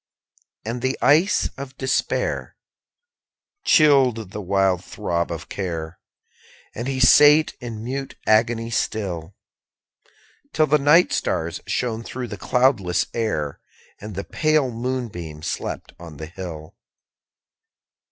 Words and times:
6. 0.63 0.71
And 0.71 0.81
the 0.81 0.97
ice 0.99 1.47
of 1.59 1.77
despair 1.77 2.55
Chilled 3.63 4.31
the 4.31 4.41
wild 4.41 4.83
throb 4.83 5.31
of 5.31 5.47
care, 5.47 5.99
And 6.73 6.87
he 6.87 6.99
sate 6.99 7.55
in 7.61 7.83
mute 7.83 8.15
agony 8.25 8.71
still; 8.71 9.35
Till 10.53 10.65
the 10.65 10.79
night 10.79 11.13
stars 11.13 11.61
shone 11.67 12.01
through 12.01 12.29
the 12.29 12.37
cloudless 12.39 13.05
air, 13.13 13.61
_35 14.01 14.05
And 14.07 14.15
the 14.15 14.23
pale 14.23 14.71
moonbeam 14.71 15.43
slept 15.43 15.93
on 15.99 16.17
the 16.17 16.25
hill. 16.25 16.75